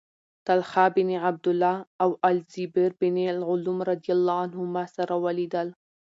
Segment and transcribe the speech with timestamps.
[0.47, 5.67] طلحة بن عبد الله او الزبير بن العوام رضي الله عنهما سره ولیدل